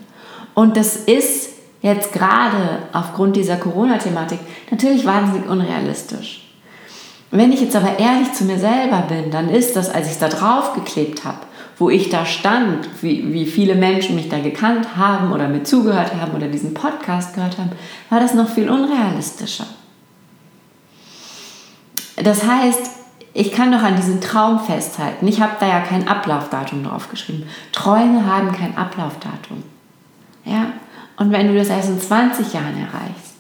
Und 0.55 0.75
das 0.75 0.95
ist 0.95 1.51
jetzt 1.83 2.13
gerade 2.13 2.79
aufgrund 2.93 3.35
dieser 3.35 3.57
Corona-Thematik 3.57 4.39
natürlich 4.71 5.05
wahnsinnig 5.05 5.47
unrealistisch. 5.47 6.49
Wenn 7.29 7.51
ich 7.51 7.61
jetzt 7.61 7.75
aber 7.75 7.99
ehrlich 7.99 8.33
zu 8.33 8.45
mir 8.45 8.57
selber 8.57 9.03
bin, 9.07 9.29
dann 9.29 9.49
ist 9.49 9.75
das, 9.75 9.91
als 9.91 10.07
ich 10.07 10.13
es 10.13 10.19
da 10.19 10.29
drauf 10.29 10.73
geklebt 10.73 11.25
habe, 11.25 11.41
wo 11.77 11.89
ich 11.89 12.10
da 12.10 12.25
stand, 12.25 12.88
wie, 13.01 13.34
wie 13.34 13.46
viele 13.46 13.75
Menschen 13.75 14.15
mich 14.15 14.29
da 14.29 14.39
gekannt 14.39 14.96
haben 14.96 15.34
oder 15.34 15.48
mir 15.48 15.63
zugehört 15.63 16.13
haben 16.15 16.34
oder 16.34 16.48
diesen 16.48 16.74
Podcast 16.74 17.36
gehört 17.36 17.58
haben, 17.58 17.72
war 18.10 18.20
das 18.20 18.34
noch 18.34 18.50
viel 18.50 18.70
unrealistischer. 18.70 19.67
Das 22.15 22.46
heißt, 22.48 22.91
ich 23.34 23.51
kann 23.51 23.74
doch 23.74 23.84
an 23.84 23.98
diesem 23.98 24.22
Traum 24.22 24.62
festhalten. 24.62 25.27
Ich 25.27 25.41
habe 25.41 25.58
da 25.60 25.67
ja 25.67 25.82
kein 25.82 26.08
Ablaufdatum 26.08 26.86
drauf 26.86 27.10
geschrieben. 27.10 27.44
Träume 27.74 28.25
haben 28.25 28.53
kein 28.53 28.77
Ablaufdatum. 28.77 29.63
Ja? 30.46 30.72
Und 31.17 31.32
wenn 31.32 31.50
du 31.50 31.55
das 31.58 31.67
erst 31.67 31.89
in 31.89 32.00
20 32.00 32.53
Jahren 32.53 32.77
erreichst, 32.77 33.36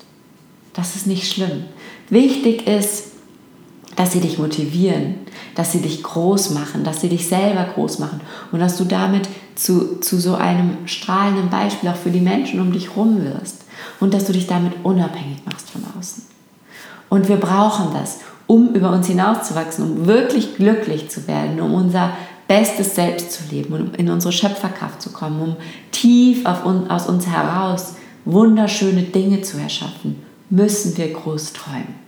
das 0.73 0.97
ist 0.97 1.07
nicht 1.07 1.31
schlimm. 1.31 1.63
Wichtig 2.09 2.67
ist, 2.67 3.13
dass 3.95 4.11
sie 4.11 4.19
dich 4.19 4.37
motivieren, 4.37 5.15
dass 5.55 5.71
sie 5.71 5.81
dich 5.81 6.03
groß 6.03 6.51
machen, 6.51 6.83
dass 6.83 7.01
sie 7.01 7.09
dich 7.09 7.27
selber 7.27 7.65
groß 7.73 7.99
machen 7.99 8.21
und 8.51 8.59
dass 8.59 8.77
du 8.77 8.83
damit 8.83 9.29
zu, 9.55 9.99
zu 9.99 10.19
so 10.19 10.35
einem 10.35 10.87
strahlenden 10.87 11.49
Beispiel 11.49 11.89
auch 11.89 11.95
für 11.95 12.11
die 12.11 12.19
Menschen 12.19 12.59
um 12.59 12.71
dich 12.71 12.95
rum 12.95 13.23
wirst 13.23 13.63
und 13.99 14.13
dass 14.13 14.25
du 14.25 14.33
dich 14.33 14.47
damit 14.47 14.73
unabhängig 14.83 15.39
machst 15.45 15.69
von 15.69 15.83
außen. 15.97 16.23
Und 17.09 17.29
wir 17.29 17.37
brauchen 17.37 17.93
das, 17.93 18.19
um 18.47 18.73
über 18.73 18.91
uns 18.91 19.07
hinauszuwachsen, 19.07 19.85
um 19.85 20.05
wirklich 20.07 20.55
glücklich 20.55 21.09
zu 21.09 21.27
werden, 21.27 21.61
um 21.61 21.73
unser 21.73 22.11
bestes 22.47 22.95
Selbst 22.95 23.31
zu 23.31 23.43
leben, 23.49 23.73
um 23.73 23.93
in 23.95 24.09
unsere 24.09 24.33
Schöpferkraft 24.33 25.01
zu 25.01 25.11
kommen, 25.11 25.41
um 25.41 25.55
tief 25.91 26.45
uns, 26.63 26.89
aus 26.89 27.07
uns 27.07 27.27
heraus 27.27 27.95
wunderschöne 28.25 29.03
Dinge 29.03 29.41
zu 29.41 29.57
erschaffen, 29.57 30.23
müssen 30.49 30.97
wir 30.97 31.11
groß 31.13 31.53
träumen. 31.53 32.04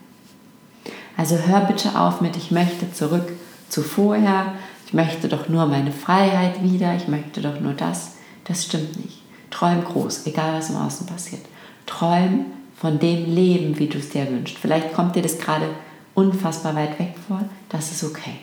Also 1.18 1.36
hör 1.36 1.62
bitte 1.62 2.00
auf 2.00 2.22
mit, 2.22 2.38
ich 2.38 2.52
möchte 2.52 2.94
zurück 2.94 3.34
zu 3.70 3.82
vorher, 3.82 4.54
ich 4.86 4.94
möchte 4.94 5.28
doch 5.28 5.50
nur 5.50 5.66
meine 5.66 5.92
Freiheit 5.92 6.64
wieder, 6.64 6.96
ich 6.96 7.08
möchte 7.08 7.42
doch 7.42 7.60
nur 7.60 7.74
das. 7.74 8.12
Das 8.46 8.64
stimmt 8.64 9.04
nicht. 9.04 9.22
Träum 9.50 9.84
groß, 9.84 10.28
egal 10.28 10.58
was 10.58 10.70
im 10.70 10.78
Außen 10.78 11.08
passiert. 11.08 11.42
Träum 11.86 12.46
von 12.80 13.00
dem 13.00 13.26
Leben, 13.26 13.78
wie 13.80 13.88
du 13.88 13.98
es 13.98 14.10
dir 14.10 14.30
wünschst. 14.30 14.58
Vielleicht 14.58 14.94
kommt 14.94 15.16
dir 15.16 15.24
das 15.24 15.40
gerade 15.40 15.68
unfassbar 16.14 16.76
weit 16.76 17.00
weg 17.00 17.16
vor. 17.28 17.42
Das 17.70 17.92
ist 17.92 18.04
okay. 18.04 18.38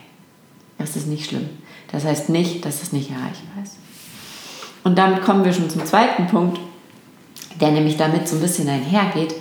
Das 0.77 0.95
ist 0.95 1.07
nicht 1.07 1.29
schlimm. 1.29 1.49
Das 1.91 2.03
heißt 2.03 2.29
nicht, 2.29 2.65
dass 2.65 2.83
es 2.83 2.91
nicht 2.91 3.09
erreichbar 3.09 3.63
ist. 3.63 3.77
Und 4.83 4.97
damit 4.97 5.23
kommen 5.23 5.45
wir 5.45 5.53
schon 5.53 5.69
zum 5.69 5.85
zweiten 5.85 6.27
Punkt, 6.27 6.59
der 7.59 7.71
nämlich 7.71 7.97
damit 7.97 8.27
so 8.27 8.35
ein 8.35 8.41
bisschen 8.41 8.67
einhergeht. 8.67 9.33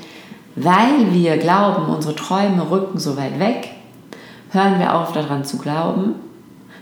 Weil 0.56 1.12
wir 1.12 1.36
glauben, 1.38 1.92
unsere 1.92 2.14
Träume 2.14 2.70
rücken 2.70 2.98
so 2.98 3.16
weit 3.16 3.38
weg, 3.40 3.70
hören 4.50 4.78
wir 4.78 4.94
auf 4.94 5.12
daran 5.12 5.44
zu 5.44 5.58
glauben, 5.58 6.14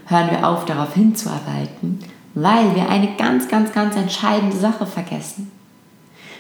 hören 0.07 0.31
wir 0.31 0.47
auf 0.47 0.65
darauf 0.67 0.95
hinzuarbeiten, 0.95 2.01
weil 2.35 2.75
wir 2.75 2.89
eine 2.89 3.17
ganz, 3.17 3.49
ganz, 3.49 3.73
ganz 3.73 3.97
entscheidende 3.97 4.57
Sache 4.57 4.87
vergessen. 4.87 5.51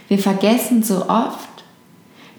Wir 0.09 0.19
vergessen 0.19 0.83
so 0.83 1.09
oft, 1.09 1.65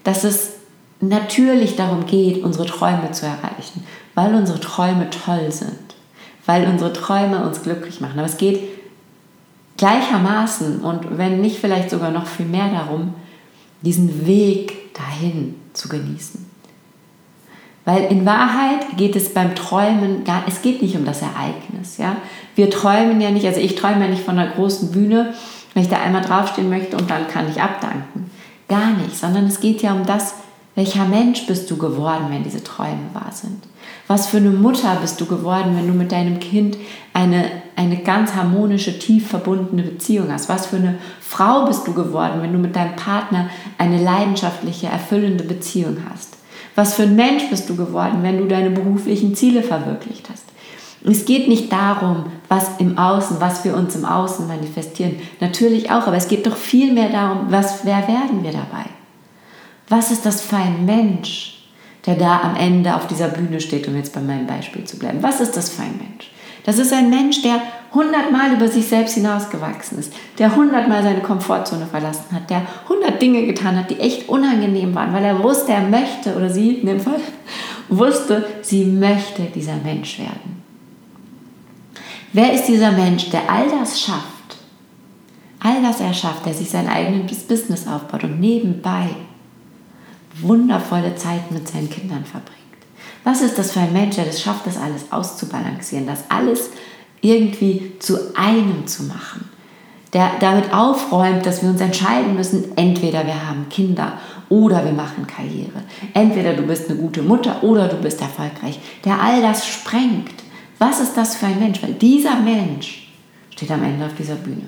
dass 0.04 0.22
es 0.22 0.52
natürlich 1.00 1.74
darum 1.76 2.06
geht, 2.06 2.44
unsere 2.44 2.66
Träume 2.66 3.10
zu 3.10 3.26
erreichen, 3.26 3.84
weil 4.14 4.34
unsere 4.34 4.60
Träume 4.60 5.10
toll 5.10 5.50
sind, 5.50 5.96
weil 6.46 6.66
unsere 6.68 6.92
Träume 6.92 7.44
uns 7.44 7.62
glücklich 7.62 8.00
machen. 8.00 8.18
Aber 8.18 8.28
es 8.28 8.36
geht 8.36 8.60
gleichermaßen 9.76 10.82
und 10.82 11.18
wenn 11.18 11.40
nicht 11.40 11.58
vielleicht 11.58 11.90
sogar 11.90 12.12
noch 12.12 12.26
viel 12.26 12.46
mehr 12.46 12.70
darum, 12.70 13.14
diesen 13.82 14.26
Weg 14.26 14.83
dahin 14.94 15.56
zu 15.74 15.88
genießen. 15.88 16.54
Weil 17.84 18.04
in 18.04 18.24
Wahrheit 18.24 18.96
geht 18.96 19.14
es 19.14 19.34
beim 19.34 19.54
Träumen 19.54 20.24
gar, 20.24 20.44
es 20.46 20.62
geht 20.62 20.80
nicht 20.80 20.96
um 20.96 21.04
das 21.04 21.20
Ereignis. 21.20 21.98
Ja? 21.98 22.16
Wir 22.54 22.70
träumen 22.70 23.20
ja 23.20 23.30
nicht, 23.30 23.46
also 23.46 23.60
ich 23.60 23.74
träume 23.74 24.04
ja 24.04 24.10
nicht 24.10 24.24
von 24.24 24.38
einer 24.38 24.52
großen 24.52 24.90
Bühne, 24.90 25.34
wenn 25.74 25.82
ich 25.82 25.90
da 25.90 26.00
einmal 26.00 26.22
draufstehen 26.22 26.70
möchte 26.70 26.96
und 26.96 27.10
dann 27.10 27.28
kann 27.28 27.50
ich 27.50 27.60
abdanken. 27.60 28.30
Gar 28.68 28.92
nicht, 28.92 29.16
sondern 29.16 29.46
es 29.46 29.60
geht 29.60 29.82
ja 29.82 29.92
um 29.92 30.06
das, 30.06 30.36
welcher 30.74 31.04
Mensch 31.04 31.46
bist 31.46 31.70
du 31.70 31.76
geworden, 31.76 32.26
wenn 32.30 32.42
diese 32.42 32.64
Träume 32.64 33.10
wahr 33.12 33.32
sind. 33.32 33.62
Was 34.06 34.26
für 34.26 34.36
eine 34.36 34.50
Mutter 34.50 34.98
bist 35.00 35.20
du 35.20 35.26
geworden, 35.26 35.76
wenn 35.76 35.86
du 35.86 35.94
mit 35.94 36.12
deinem 36.12 36.38
Kind 36.38 36.76
eine, 37.14 37.50
eine 37.74 37.96
ganz 37.98 38.34
harmonische, 38.34 38.98
tief 38.98 39.28
verbundene 39.28 39.82
Beziehung 39.82 40.30
hast? 40.30 40.48
Was 40.50 40.66
für 40.66 40.76
eine 40.76 40.98
Frau 41.20 41.64
bist 41.64 41.86
du 41.86 41.94
geworden, 41.94 42.42
wenn 42.42 42.52
du 42.52 42.58
mit 42.58 42.76
deinem 42.76 42.96
Partner 42.96 43.48
eine 43.78 44.02
leidenschaftliche, 44.02 44.88
erfüllende 44.88 45.44
Beziehung 45.44 45.98
hast? 46.10 46.36
Was 46.74 46.94
für 46.94 47.04
ein 47.04 47.16
Mensch 47.16 47.48
bist 47.48 47.70
du 47.70 47.76
geworden, 47.76 48.18
wenn 48.22 48.38
du 48.38 48.46
deine 48.46 48.70
beruflichen 48.70 49.34
Ziele 49.34 49.62
verwirklicht 49.62 50.28
hast? 50.30 50.44
Es 51.06 51.24
geht 51.24 51.48
nicht 51.48 51.70
darum, 51.70 52.26
was 52.48 52.78
im 52.78 52.96
Außen, 52.96 53.38
was 53.38 53.64
wir 53.64 53.76
uns 53.76 53.94
im 53.94 54.04
Außen 54.04 54.46
manifestieren. 54.46 55.16
Natürlich 55.40 55.90
auch, 55.90 56.06
aber 56.06 56.16
es 56.16 56.28
geht 56.28 56.46
doch 56.46 56.56
viel 56.56 56.92
mehr 56.92 57.10
darum, 57.10 57.46
was, 57.50 57.84
wer 57.84 58.08
werden 58.08 58.42
wir 58.42 58.52
dabei? 58.52 58.86
Was 59.88 60.10
ist 60.10 60.24
das 60.24 60.40
für 60.40 60.56
ein 60.56 60.86
Mensch? 60.86 61.63
Der 62.06 62.16
da 62.16 62.40
am 62.40 62.56
Ende 62.56 62.94
auf 62.94 63.06
dieser 63.06 63.28
Bühne 63.28 63.60
steht, 63.60 63.88
um 63.88 63.96
jetzt 63.96 64.12
bei 64.12 64.20
meinem 64.20 64.46
Beispiel 64.46 64.84
zu 64.84 64.98
bleiben. 64.98 65.22
Was 65.22 65.40
ist 65.40 65.56
das 65.56 65.70
für 65.70 65.82
ein 65.82 65.98
Mensch? 65.98 66.30
Das 66.64 66.78
ist 66.78 66.92
ein 66.92 67.10
Mensch, 67.10 67.42
der 67.42 67.60
hundertmal 67.92 68.54
über 68.54 68.68
sich 68.68 68.86
selbst 68.86 69.14
hinausgewachsen 69.14 69.98
ist, 69.98 70.12
der 70.38 70.56
hundertmal 70.56 71.02
seine 71.02 71.20
Komfortzone 71.20 71.86
verlassen 71.86 72.32
hat, 72.32 72.48
der 72.48 72.62
hundert 72.88 73.20
Dinge 73.20 73.46
getan 73.46 73.78
hat, 73.78 73.90
die 73.90 74.00
echt 74.00 74.28
unangenehm 74.28 74.94
waren, 74.94 75.12
weil 75.12 75.24
er 75.24 75.42
wusste, 75.42 75.72
er 75.72 75.82
möchte, 75.82 76.34
oder 76.34 76.48
sie 76.50 76.76
in 76.76 76.86
dem 76.86 77.00
Fall, 77.00 77.20
wusste, 77.88 78.46
sie 78.62 78.84
möchte 78.84 79.42
dieser 79.54 79.76
Mensch 79.76 80.18
werden. 80.18 80.62
Wer 82.32 82.52
ist 82.52 82.66
dieser 82.66 82.92
Mensch, 82.92 83.30
der 83.30 83.48
all 83.48 83.68
das 83.68 84.00
schafft? 84.00 84.24
All 85.60 85.82
das 85.82 86.00
erschafft, 86.00 86.46
der 86.46 86.54
sich 86.54 86.68
sein 86.68 86.88
eigenes 86.88 87.44
Business 87.44 87.86
aufbaut 87.86 88.24
und 88.24 88.40
nebenbei 88.40 89.08
wundervolle 90.40 91.14
Zeit 91.16 91.50
mit 91.50 91.68
seinen 91.68 91.90
Kindern 91.90 92.24
verbringt. 92.24 92.60
Was 93.24 93.40
ist 93.40 93.58
das 93.58 93.72
für 93.72 93.80
ein 93.80 93.92
Mensch, 93.92 94.16
der 94.16 94.26
das 94.26 94.40
schafft, 94.40 94.66
das 94.66 94.76
alles 94.76 95.10
auszubalancieren, 95.10 96.06
das 96.06 96.24
alles 96.28 96.70
irgendwie 97.20 97.92
zu 97.98 98.36
einem 98.36 98.86
zu 98.86 99.04
machen? 99.04 99.48
Der 100.12 100.32
damit 100.38 100.72
aufräumt, 100.72 101.44
dass 101.44 101.62
wir 101.62 101.70
uns 101.70 101.80
entscheiden 101.80 102.34
müssen, 102.34 102.76
entweder 102.76 103.26
wir 103.26 103.48
haben 103.48 103.68
Kinder 103.68 104.18
oder 104.48 104.84
wir 104.84 104.92
machen 104.92 105.26
Karriere. 105.26 105.82
Entweder 106.12 106.54
du 106.54 106.62
bist 106.62 106.88
eine 106.88 106.98
gute 106.98 107.22
Mutter 107.22 107.64
oder 107.64 107.88
du 107.88 107.96
bist 107.96 108.20
erfolgreich. 108.20 108.78
Der 109.04 109.20
all 109.20 109.42
das 109.42 109.66
sprengt. 109.66 110.44
Was 110.78 111.00
ist 111.00 111.16
das 111.16 111.36
für 111.36 111.46
ein 111.46 111.58
Mensch? 111.58 111.82
Weil 111.82 111.94
dieser 111.94 112.36
Mensch 112.36 113.08
steht 113.50 113.70
am 113.70 113.82
Ende 113.82 114.06
auf 114.06 114.14
dieser 114.14 114.34
Bühne. 114.34 114.66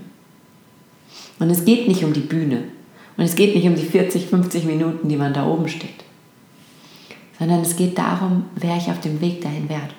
Und 1.38 1.50
es 1.50 1.64
geht 1.64 1.86
nicht 1.86 2.02
um 2.02 2.12
die 2.12 2.20
Bühne, 2.20 2.64
und 3.16 3.24
es 3.24 3.34
geht 3.34 3.54
nicht 3.54 3.66
um 3.66 3.74
die 3.74 3.84
40, 3.84 4.26
50 4.26 4.64
Minuten, 4.64 5.08
die 5.08 5.16
man 5.16 5.32
da 5.32 5.46
oben 5.46 5.68
steht, 5.68 6.04
sondern 7.38 7.62
es 7.62 7.76
geht 7.76 7.98
darum, 7.98 8.44
wer 8.54 8.76
ich 8.76 8.88
auf 8.88 9.00
dem 9.00 9.20
Weg 9.20 9.40
dahin 9.40 9.68
werde. 9.68 9.94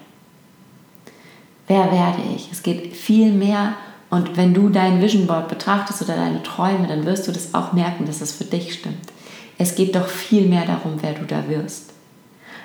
Wer 1.67 1.91
werde 1.91 2.21
ich? 2.35 2.49
Es 2.51 2.63
geht 2.63 2.95
viel 2.95 3.31
mehr 3.31 3.73
und 4.09 4.37
wenn 4.37 4.53
du 4.53 4.69
dein 4.69 5.01
Vision 5.01 5.27
Board 5.27 5.49
betrachtest 5.49 6.01
oder 6.01 6.15
deine 6.15 6.43
Träume, 6.43 6.87
dann 6.87 7.05
wirst 7.05 7.27
du 7.27 7.31
das 7.31 7.53
auch 7.53 7.73
merken, 7.73 8.05
dass 8.05 8.21
es 8.21 8.31
für 8.31 8.45
dich 8.45 8.73
stimmt. 8.73 9.11
Es 9.57 9.75
geht 9.75 9.95
doch 9.95 10.07
viel 10.07 10.47
mehr 10.47 10.65
darum, 10.65 10.93
wer 11.01 11.13
du 11.13 11.25
da 11.25 11.49
wirst. 11.49 11.91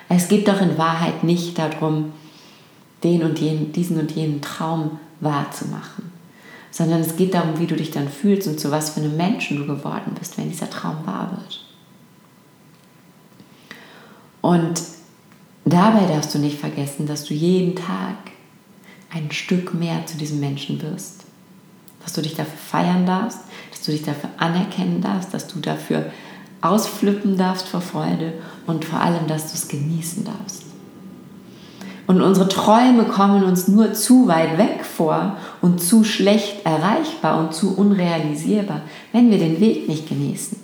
Es 0.07 0.27
geht 0.27 0.47
doch 0.47 0.61
in 0.61 0.77
Wahrheit 0.77 1.23
nicht 1.23 1.57
darum, 1.57 2.13
den 3.03 3.23
und 3.23 3.39
jenen, 3.39 3.73
diesen 3.73 3.99
und 3.99 4.11
jenen 4.11 4.41
Traum 4.41 4.99
wahrzumachen 5.19 6.12
sondern 6.73 7.01
es 7.01 7.15
geht 7.15 7.35
darum, 7.35 7.59
wie 7.59 7.67
du 7.67 7.75
dich 7.75 7.91
dann 7.91 8.09
fühlst 8.09 8.47
und 8.47 8.59
zu 8.59 8.71
was 8.71 8.89
für 8.89 8.99
einem 8.99 9.15
Menschen 9.15 9.57
du 9.57 9.67
geworden 9.67 10.15
bist, 10.17 10.39
wenn 10.39 10.49
dieser 10.49 10.71
Traum 10.71 11.05
wahr 11.05 11.29
wird. 11.37 11.63
Und 14.41 14.81
dabei 15.65 16.07
darfst 16.07 16.33
du 16.33 16.39
nicht 16.39 16.57
vergessen, 16.59 17.05
dass 17.05 17.25
du 17.25 17.35
jeden 17.35 17.75
Tag 17.75 18.15
ein 19.13 19.31
Stück 19.31 19.75
mehr 19.75 20.07
zu 20.07 20.17
diesem 20.17 20.39
Menschen 20.39 20.81
wirst. 20.81 21.25
Dass 22.01 22.13
du 22.13 22.23
dich 22.23 22.33
dafür 22.33 22.57
feiern 22.57 23.05
darfst, 23.05 23.39
dass 23.69 23.83
du 23.83 23.91
dich 23.91 24.01
dafür 24.01 24.31
anerkennen 24.37 24.99
darfst, 24.99 25.31
dass 25.31 25.47
du 25.47 25.59
dafür 25.59 26.11
ausflippen 26.61 27.37
darfst 27.37 27.67
vor 27.67 27.81
Freude 27.81 28.33
und 28.65 28.83
vor 28.83 28.99
allem, 28.99 29.27
dass 29.27 29.51
du 29.51 29.53
es 29.53 29.67
genießen 29.67 30.25
darfst. 30.25 30.72
Und 32.05 32.21
unsere 32.21 32.49
Träume 32.49 33.05
kommen 33.05 33.43
uns 33.43 33.67
nur 33.67 33.93
zu 33.93 34.27
weit 34.27 34.57
weg 34.57 34.83
vor 34.83 35.37
und 35.61 35.81
zu 35.81 36.03
schlecht 36.03 36.65
erreichbar 36.65 37.39
und 37.39 37.53
zu 37.53 37.77
unrealisierbar, 37.77 38.81
wenn 39.13 39.31
wir 39.31 39.37
den 39.37 39.59
Weg 39.61 39.87
nicht 39.87 40.09
genießen. 40.09 40.57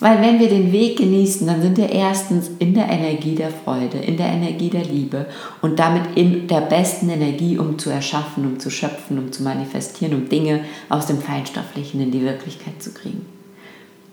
Weil 0.00 0.20
wenn 0.20 0.40
wir 0.40 0.48
den 0.48 0.72
Weg 0.72 0.98
genießen, 0.98 1.46
dann 1.46 1.62
sind 1.62 1.76
wir 1.76 1.88
erstens 1.88 2.50
in 2.58 2.74
der 2.74 2.88
Energie 2.88 3.34
der 3.34 3.50
Freude, 3.50 3.98
in 3.98 4.16
der 4.16 4.26
Energie 4.26 4.68
der 4.68 4.84
Liebe 4.84 5.26
und 5.62 5.78
damit 5.78 6.16
in 6.16 6.48
der 6.48 6.62
besten 6.62 7.08
Energie, 7.10 7.58
um 7.58 7.78
zu 7.78 7.90
erschaffen, 7.90 8.44
um 8.44 8.58
zu 8.58 8.70
schöpfen, 8.70 9.18
um 9.18 9.32
zu 9.32 9.42
manifestieren, 9.42 10.14
um 10.14 10.28
Dinge 10.28 10.60
aus 10.88 11.06
dem 11.06 11.20
Feinstofflichen 11.20 12.00
in 12.00 12.10
die 12.10 12.22
Wirklichkeit 12.22 12.82
zu 12.82 12.92
kriegen. 12.92 13.24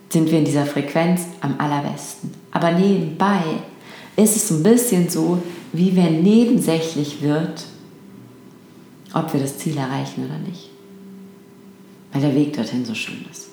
Sind 0.10 0.30
wir 0.30 0.40
in 0.40 0.46
dieser 0.46 0.66
Frequenz 0.66 1.22
am 1.42 1.56
allerbesten. 1.58 2.32
Aber 2.52 2.72
nebenbei 2.72 3.42
ist 4.16 4.36
es 4.36 4.52
ein 4.52 4.62
bisschen 4.62 5.10
so, 5.10 5.40
wie 5.74 5.96
wenn 5.96 6.24
nebensächlich 6.24 7.22
wird, 7.22 7.66
ob 9.14 9.34
wir 9.34 9.40
das 9.40 9.58
Ziel 9.58 9.78
erreichen 9.78 10.26
oder 10.26 10.38
nicht. 10.38 10.70
Weil 12.12 12.22
der 12.22 12.36
Weg 12.36 12.54
dorthin 12.54 12.86
so 12.86 12.94
schön 12.94 13.26
ist. 13.30 13.50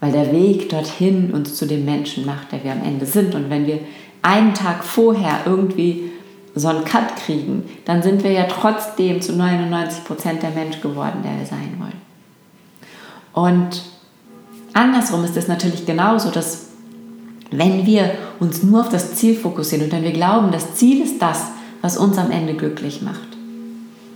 Weil 0.00 0.12
der 0.12 0.32
Weg 0.32 0.70
dorthin 0.70 1.30
uns 1.32 1.56
zu 1.56 1.66
dem 1.66 1.84
Menschen 1.84 2.24
macht, 2.24 2.52
der 2.52 2.64
wir 2.64 2.72
am 2.72 2.82
Ende 2.82 3.04
sind. 3.04 3.34
Und 3.34 3.50
wenn 3.50 3.66
wir 3.66 3.80
einen 4.22 4.54
Tag 4.54 4.82
vorher 4.82 5.40
irgendwie 5.44 6.10
so 6.54 6.68
einen 6.68 6.84
Cut 6.84 7.16
kriegen, 7.16 7.64
dann 7.84 8.02
sind 8.02 8.24
wir 8.24 8.32
ja 8.32 8.44
trotzdem 8.44 9.20
zu 9.20 9.34
99 9.34 10.04
Prozent 10.04 10.42
der 10.42 10.50
Mensch 10.50 10.80
geworden, 10.80 11.22
der 11.22 11.38
wir 11.38 11.46
sein 11.46 11.76
wollen. 11.78 12.00
Und 13.32 13.82
andersrum 14.72 15.24
ist 15.24 15.36
es 15.36 15.48
natürlich 15.48 15.86
genauso, 15.86 16.30
dass 16.30 16.69
wenn 17.50 17.86
wir 17.86 18.12
uns 18.38 18.62
nur 18.62 18.80
auf 18.80 18.88
das 18.88 19.14
Ziel 19.14 19.34
fokussieren 19.34 19.84
und 19.84 19.92
wenn 19.92 20.04
wir 20.04 20.12
glauben, 20.12 20.52
das 20.52 20.74
Ziel 20.74 21.02
ist 21.02 21.20
das, 21.20 21.46
was 21.82 21.96
uns 21.96 22.18
am 22.18 22.30
Ende 22.30 22.54
glücklich 22.54 23.02
macht, 23.02 23.28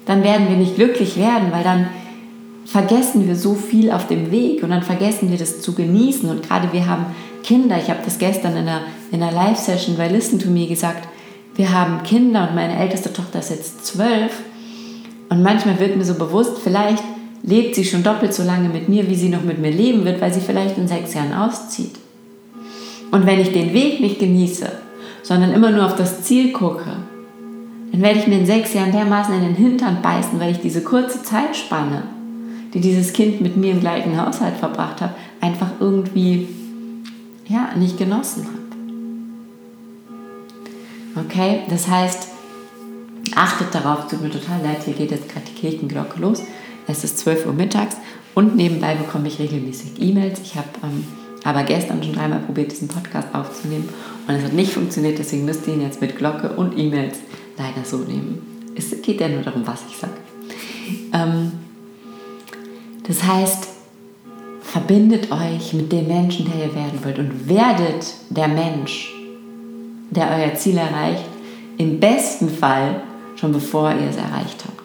dann 0.07 0.23
werden 0.23 0.49
wir 0.49 0.57
nicht 0.57 0.76
glücklich 0.76 1.17
werden, 1.17 1.50
weil 1.50 1.64
dann 1.64 1.87
vergessen 2.67 3.26
wir 3.26 3.37
so 3.37 3.55
viel 3.55 3.91
auf 3.91 4.07
dem 4.07 4.31
Weg 4.31 4.62
und 4.62 4.71
dann 4.71 4.83
vergessen 4.83 5.31
wir 5.31 5.38
das 5.38 5.61
zu 5.61 5.75
genießen. 5.75 6.29
Und 6.29 6.47
gerade 6.49 6.73
wir 6.73 6.87
haben 6.87 7.07
Kinder, 7.43 7.76
ich 7.79 7.91
habe 7.91 8.00
das 8.05 8.19
gestern 8.19 8.53
in 8.53 8.69
einer, 8.69 8.83
in 9.12 9.23
einer 9.23 9.33
Live-Session 9.33 9.97
bei 9.97 10.09
Listen 10.09 10.38
to 10.38 10.49
Me 10.49 10.67
gesagt, 10.67 11.09
wir 11.57 11.73
haben 11.73 12.03
Kinder 12.03 12.49
und 12.49 12.55
meine 12.55 12.79
älteste 12.79 13.12
Tochter 13.12 13.38
ist 13.38 13.50
jetzt 13.50 13.87
zwölf 13.87 14.33
und 15.29 15.43
manchmal 15.43 15.79
wird 15.79 15.97
mir 15.97 16.05
so 16.05 16.14
bewusst, 16.14 16.59
vielleicht 16.62 17.03
lebt 17.43 17.75
sie 17.75 17.85
schon 17.85 18.03
doppelt 18.03 18.35
so 18.35 18.43
lange 18.43 18.69
mit 18.69 18.88
mir, 18.88 19.09
wie 19.09 19.14
sie 19.14 19.29
noch 19.29 19.43
mit 19.43 19.59
mir 19.59 19.71
leben 19.71 20.05
wird, 20.05 20.21
weil 20.21 20.33
sie 20.33 20.41
vielleicht 20.41 20.79
in 20.79 20.88
sechs 20.88 21.14
Jahren 21.14 21.35
auszieht. 21.35 21.93
Und 23.11 23.27
wenn 23.27 23.41
ich 23.41 23.53
den 23.53 23.73
Weg 23.73 24.01
nicht 24.01 24.19
genieße, 24.19 24.71
sondern 25.23 25.53
immer 25.53 25.71
nur 25.71 25.87
auf 25.87 25.97
das 25.97 26.23
Ziel 26.23 26.53
gucke, 26.53 26.97
dann 27.93 28.03
werde 28.03 28.19
ich 28.19 28.27
mir 28.27 28.39
in 28.39 28.47
sechs 28.47 28.75
Jahren 28.75 28.93
dermaßen 28.93 29.35
in 29.35 29.43
den 29.43 29.55
Hintern 29.55 30.03
beißen, 30.03 30.41
weil 30.41 30.51
ich 30.51 30.61
diese 30.61 30.83
kurze 30.83 31.23
Zeitspanne, 31.23 32.03
die 32.73 32.81
dieses 32.81 33.13
Kind 33.13 33.41
mit 33.41 33.57
mir 33.57 33.71
im 33.73 33.81
gleichen 33.81 34.21
Haushalt 34.21 34.57
verbracht 34.57 35.01
hat, 35.01 35.15
einfach 35.41 35.71
irgendwie 35.79 36.49
ja, 37.47 37.71
nicht 37.77 37.99
genossen 37.99 38.47
habe. 38.47 38.65
Okay, 41.27 41.61
das 41.71 41.87
heißt, 41.89 42.29
achtet 43.37 43.73
darauf, 43.75 44.09
tut 44.09 44.23
mir 44.23 44.31
total 44.31 44.61
leid, 44.63 44.83
hier 44.85 44.95
geht 44.95 45.13
jetzt 45.13 45.29
gerade 45.29 45.47
die 45.47 45.61
Kirchenglocke 45.61 46.21
los. 46.21 46.43
Es 46.87 47.05
ist 47.05 47.19
12 47.19 47.47
Uhr 47.47 47.53
mittags 47.53 47.97
und 48.35 48.57
nebenbei 48.57 48.95
bekomme 48.97 49.29
ich 49.29 49.39
regelmäßig 49.39 49.93
E-Mails. 50.01 50.41
Ich 50.41 50.57
habe 50.57 50.69
ähm, 50.83 51.05
aber 51.45 51.63
gestern 51.63 52.03
schon 52.03 52.15
dreimal 52.15 52.41
probiert, 52.41 52.73
diesen 52.73 52.89
Podcast 52.89 53.29
aufzunehmen 53.35 53.89
und 54.27 54.35
es 54.35 54.43
hat 54.43 54.55
nicht 54.55 54.73
funktioniert, 54.73 55.19
deswegen 55.19 55.45
müsst 55.45 55.67
ihr 55.69 55.75
ihn 55.75 55.83
jetzt 55.83 56.01
mit 56.01 56.17
Glocke 56.17 56.51
und 56.51 56.77
E-Mails 56.79 57.19
leider 57.59 57.85
so 57.85 57.99
nehmen. 57.99 58.73
Es 58.75 58.91
geht 59.03 59.21
ja 59.21 59.29
nur 59.29 59.43
darum, 59.43 59.67
was 59.67 59.83
ich 59.89 59.97
sage. 59.97 60.15
Ähm, 61.13 61.53
das 63.07 63.23
heißt, 63.23 63.69
verbindet 64.63 65.31
euch 65.31 65.75
mit 65.75 65.93
dem 65.93 66.09
Menschen, 66.09 66.47
der 66.47 66.67
ihr 66.67 66.75
werden 66.75 66.99
wollt 67.05 67.19
und 67.19 67.49
werdet 67.49 68.15
der 68.31 68.49
Mensch, 68.49 69.15
der 70.11 70.31
euer 70.31 70.55
Ziel 70.55 70.79
erreicht, 70.79 71.25
im 71.77 72.01
besten 72.01 72.49
Fall 72.49 73.03
schon 73.37 73.53
bevor 73.53 73.91
ihr 73.91 74.09
es 74.09 74.17
erreicht 74.17 74.65
habt. 74.67 74.84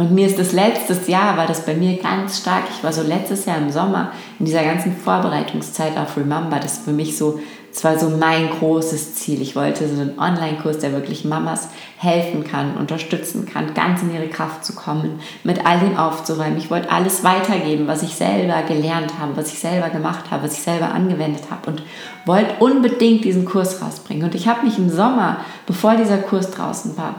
Und 0.00 0.12
mir 0.12 0.26
ist 0.26 0.38
das 0.38 0.52
letztes 0.52 1.08
Jahr, 1.08 1.36
war 1.36 1.46
das 1.46 1.66
bei 1.66 1.74
mir 1.74 1.98
ganz 1.98 2.38
stark. 2.38 2.64
Ich 2.74 2.82
war 2.82 2.90
so 2.90 3.02
letztes 3.02 3.44
Jahr 3.44 3.58
im 3.58 3.70
Sommer 3.70 4.12
in 4.38 4.46
dieser 4.46 4.64
ganzen 4.64 4.96
Vorbereitungszeit 4.96 5.94
auf 5.98 6.16
Remember. 6.16 6.58
Das 6.58 6.78
für 6.78 6.92
mich 6.92 7.18
so, 7.18 7.38
es 7.70 7.84
war 7.84 7.98
so 7.98 8.08
mein 8.08 8.48
großes 8.48 9.16
Ziel. 9.16 9.42
Ich 9.42 9.56
wollte 9.56 9.86
so 9.86 10.00
einen 10.00 10.18
Online-Kurs, 10.18 10.78
der 10.78 10.92
wirklich 10.92 11.26
Mamas 11.26 11.68
helfen 11.98 12.44
kann, 12.44 12.78
unterstützen 12.78 13.44
kann, 13.44 13.74
ganz 13.74 14.00
in 14.00 14.14
ihre 14.14 14.28
Kraft 14.28 14.64
zu 14.64 14.74
kommen, 14.74 15.20
mit 15.44 15.66
all 15.66 15.80
dem 15.80 15.98
aufzuräumen. 15.98 16.56
Ich 16.56 16.70
wollte 16.70 16.90
alles 16.90 17.22
weitergeben, 17.22 17.86
was 17.86 18.02
ich 18.02 18.14
selber 18.14 18.62
gelernt 18.62 19.18
habe, 19.20 19.36
was 19.36 19.52
ich 19.52 19.58
selber 19.58 19.90
gemacht 19.90 20.30
habe, 20.30 20.44
was 20.44 20.54
ich 20.54 20.62
selber 20.62 20.94
angewendet 20.94 21.42
habe 21.50 21.72
und 21.72 21.82
wollte 22.24 22.54
unbedingt 22.60 23.24
diesen 23.24 23.44
Kurs 23.44 23.82
rausbringen. 23.82 24.24
Und 24.24 24.34
ich 24.34 24.48
habe 24.48 24.64
mich 24.64 24.78
im 24.78 24.88
Sommer, 24.88 25.40
bevor 25.66 25.96
dieser 25.96 26.16
Kurs 26.16 26.50
draußen 26.50 26.96
war, 26.96 27.16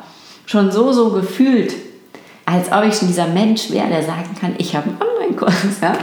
schon 0.47 0.71
so, 0.71 0.91
so 0.93 1.11
gefühlt, 1.11 1.90
als 2.51 2.71
ob 2.71 2.83
ich 2.83 2.95
schon 2.95 3.07
dieser 3.07 3.27
Mensch 3.27 3.71
wäre, 3.71 3.87
der 3.87 4.03
sagen 4.03 4.35
kann, 4.39 4.55
ich 4.57 4.75
habe 4.75 4.89
einen 4.89 4.97
Online-Kurs. 5.01 5.79
Ja? 5.81 5.93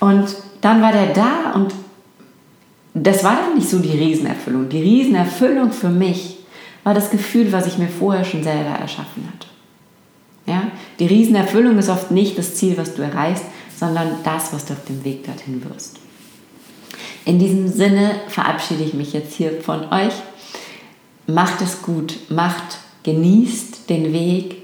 Und 0.00 0.34
dann 0.60 0.82
war 0.82 0.92
der 0.92 1.12
da 1.12 1.52
und 1.54 1.72
das 2.92 3.22
war 3.22 3.36
dann 3.36 3.54
nicht 3.54 3.68
so 3.68 3.78
die 3.78 3.96
Riesenerfüllung. 3.96 4.68
Die 4.68 4.82
Riesenerfüllung 4.82 5.70
für 5.70 5.88
mich 5.88 6.38
war 6.82 6.92
das 6.92 7.10
Gefühl, 7.10 7.52
was 7.52 7.66
ich 7.66 7.78
mir 7.78 7.88
vorher 7.88 8.24
schon 8.24 8.42
selber 8.42 8.70
erschaffen 8.70 9.28
hatte. 9.32 9.46
Ja? 10.46 10.62
Die 10.98 11.06
Riesenerfüllung 11.06 11.78
ist 11.78 11.88
oft 11.88 12.10
nicht 12.10 12.36
das 12.36 12.56
Ziel, 12.56 12.76
was 12.76 12.94
du 12.94 13.02
erreichst, 13.02 13.44
sondern 13.78 14.08
das, 14.24 14.52
was 14.52 14.64
du 14.64 14.72
auf 14.72 14.84
dem 14.86 15.04
Weg 15.04 15.24
dorthin 15.24 15.64
wirst. 15.70 16.00
In 17.24 17.38
diesem 17.38 17.68
Sinne 17.68 18.12
verabschiede 18.26 18.82
ich 18.82 18.94
mich 18.94 19.12
jetzt 19.12 19.34
hier 19.34 19.60
von 19.60 19.84
euch. 19.92 20.14
Macht 21.28 21.62
es 21.62 21.80
gut, 21.82 22.16
macht, 22.28 22.78
genießt 23.04 23.88
den 23.88 24.12
Weg, 24.12 24.59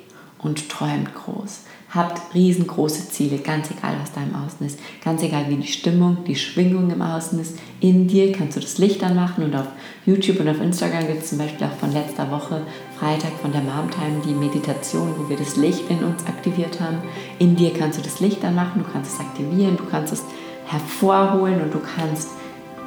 und 0.46 0.68
träumt 0.68 1.14
groß. 1.14 1.62
Habt 1.90 2.34
riesengroße 2.34 3.08
Ziele, 3.10 3.38
ganz 3.38 3.70
egal, 3.70 3.96
was 4.00 4.12
da 4.12 4.20
im 4.22 4.34
Außen 4.34 4.66
ist. 4.66 4.78
Ganz 5.04 5.22
egal, 5.22 5.46
wie 5.48 5.56
die 5.56 5.66
Stimmung, 5.66 6.18
die 6.26 6.36
Schwingung 6.36 6.90
im 6.90 7.00
Außen 7.00 7.38
ist. 7.38 7.58
In 7.80 8.06
dir 8.06 8.32
kannst 8.32 8.56
du 8.56 8.60
das 8.60 8.78
Licht 8.78 9.02
anmachen 9.02 9.44
und 9.44 9.54
auf 9.54 9.66
YouTube 10.04 10.40
und 10.40 10.48
auf 10.48 10.60
Instagram 10.60 11.06
gibt 11.06 11.22
es 11.22 11.30
zum 11.30 11.38
Beispiel 11.38 11.66
auch 11.66 11.78
von 11.78 11.92
letzter 11.92 12.30
Woche, 12.30 12.62
Freitag 12.98 13.32
von 13.40 13.52
der 13.52 13.62
Mom 13.62 13.90
Time, 13.90 14.22
die 14.26 14.34
Meditation, 14.34 15.14
wo 15.16 15.28
wir 15.28 15.36
das 15.36 15.56
Licht 15.56 15.88
in 15.88 16.02
uns 16.04 16.26
aktiviert 16.26 16.80
haben. 16.80 16.98
In 17.38 17.56
dir 17.56 17.72
kannst 17.72 17.98
du 17.98 18.02
das 18.02 18.20
Licht 18.20 18.44
anmachen, 18.44 18.84
du 18.84 18.92
kannst 18.92 19.12
es 19.12 19.20
aktivieren, 19.20 19.76
du 19.76 19.84
kannst 19.84 20.12
es 20.12 20.22
hervorholen 20.66 21.62
und 21.62 21.72
du 21.72 21.80
kannst 21.80 22.30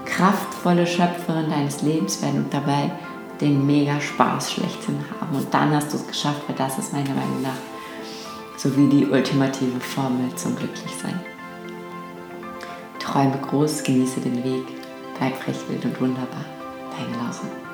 kraftvolle 0.05 0.85
Schöpferin 0.85 1.49
deines 1.49 1.81
Lebens 1.81 2.21
werden 2.21 2.43
und 2.43 2.53
dabei 2.53 2.91
den 3.41 3.65
mega 3.65 3.99
Spaß 3.99 4.51
schlechthin 4.51 5.03
haben. 5.19 5.35
Und 5.35 5.53
dann 5.53 5.73
hast 5.73 5.93
du 5.93 5.97
es 5.97 6.07
geschafft, 6.07 6.41
weil 6.47 6.55
das 6.55 6.77
ist 6.77 6.93
meiner 6.93 7.13
Meinung 7.13 7.41
nach 7.41 7.57
so 8.59 8.75
wie 8.75 8.87
die 8.89 9.05
ultimative 9.05 9.79
Formel 9.79 10.35
zum 10.35 10.53
Glücklichsein. 10.55 11.17
Träume 12.99 13.39
groß, 13.41 13.83
genieße 13.83 14.19
den 14.19 14.43
Weg, 14.43 14.65
bleib 15.17 15.37
frech, 15.37 15.57
wild 15.69 15.85
und 15.85 16.01
wunderbar. 16.01 16.43
Deine 16.91 17.15
Laura. 17.15 17.68